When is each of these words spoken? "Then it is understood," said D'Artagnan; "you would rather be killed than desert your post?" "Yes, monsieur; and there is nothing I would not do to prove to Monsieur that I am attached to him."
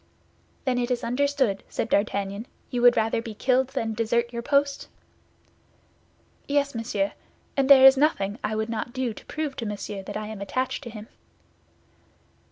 "Then 0.65 0.79
it 0.79 0.89
is 0.89 1.03
understood," 1.03 1.63
said 1.69 1.87
D'Artagnan; 1.87 2.47
"you 2.71 2.81
would 2.81 2.97
rather 2.97 3.21
be 3.21 3.35
killed 3.35 3.67
than 3.67 3.93
desert 3.93 4.33
your 4.33 4.41
post?" 4.41 4.87
"Yes, 6.47 6.73
monsieur; 6.73 7.11
and 7.55 7.69
there 7.69 7.85
is 7.85 7.97
nothing 7.97 8.39
I 8.43 8.55
would 8.55 8.67
not 8.67 8.93
do 8.93 9.13
to 9.13 9.25
prove 9.27 9.55
to 9.57 9.65
Monsieur 9.67 10.01
that 10.01 10.17
I 10.17 10.25
am 10.25 10.41
attached 10.41 10.81
to 10.85 10.89
him." 10.89 11.07